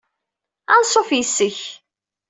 Anṣuf 0.73 1.09
yes-k! 1.17 1.59